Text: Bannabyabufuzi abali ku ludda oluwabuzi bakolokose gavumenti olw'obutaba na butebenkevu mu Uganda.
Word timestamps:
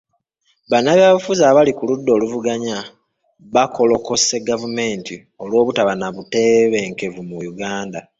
Bannabyabufuzi 0.71 1.41
abali 1.45 1.71
ku 1.77 1.83
ludda 1.89 2.09
oluwabuzi 2.13 2.71
bakolokose 3.53 4.35
gavumenti 4.49 5.15
olw'obutaba 5.41 5.93
na 5.99 6.07
butebenkevu 6.15 7.21
mu 7.29 7.37
Uganda. 7.51 7.99